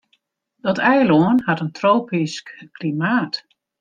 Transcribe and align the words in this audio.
Dat 0.65 0.77
eilân 0.91 1.37
hat 1.47 1.61
in 1.63 1.71
tropysk 1.79 2.45
klimaat. 2.77 3.35